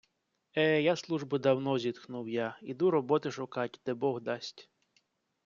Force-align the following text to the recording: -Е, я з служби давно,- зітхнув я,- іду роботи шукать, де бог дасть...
-Е, 0.63 0.81
я 0.81 0.95
з 0.95 0.99
служби 0.99 1.39
давно,- 1.39 1.79
зітхнув 1.79 2.29
я,- 2.29 2.59
іду 2.61 2.91
роботи 2.91 3.31
шукать, 3.31 3.81
де 3.85 3.93
бог 3.93 4.21
дасть... 4.21 4.69